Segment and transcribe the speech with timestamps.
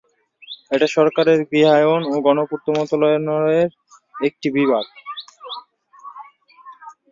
[0.71, 3.69] এটি সরকারের গৃহায়ন ও গণপূর্ত মন্ত্রণালয়ের
[4.19, 4.85] একটি বিভাগ।